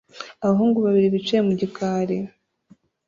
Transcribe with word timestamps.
Abahungu 0.43 0.77
babiri 0.85 1.07
bicaye 1.15 1.41
ku 1.47 1.53
gikari 1.61 2.17